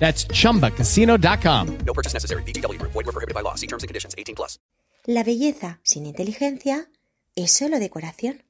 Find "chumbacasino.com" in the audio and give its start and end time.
0.26-1.78